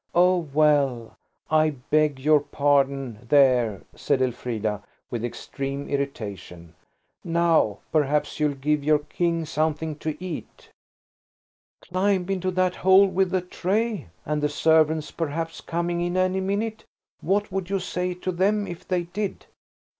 [0.15, 1.15] "Oh, well,
[1.51, 4.81] I beg your pardon–there!" said Elfrida,
[5.11, 6.73] with extreme irritation.
[7.23, 10.71] "Now perhaps you'll give your King something to eat."
[11.87, 14.07] "Climb into that hole–with a tray?
[14.25, 16.83] And the servants, perhaps, coming in any minute?
[17.19, 19.45] What would you say to them if they did?"